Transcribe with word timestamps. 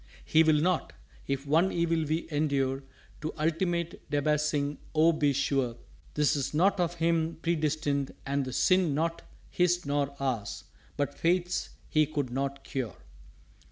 _""He 0.25 0.41
will 0.41 0.59
not. 0.59 0.93
If 1.27 1.45
one 1.45 1.71
evil 1.71 2.05
we 2.05 2.27
endure 2.31 2.81
To 3.21 3.31
ultimate 3.37 4.09
Debasing, 4.09 4.79
oh, 4.95 5.11
be 5.13 5.31
sure 5.31 5.75
'Tis 6.15 6.55
not 6.55 6.79
of 6.79 6.95
Him 6.95 7.37
predestined, 7.43 8.15
and 8.25 8.43
the 8.43 8.51
sin 8.51 8.95
Not 8.95 9.21
His 9.51 9.85
nor 9.85 10.15
ours 10.19 10.63
but 10.97 11.13
Fate's 11.19 11.69
He 11.87 12.07
could 12.07 12.31
not 12.31 12.63
cure." 12.63 12.95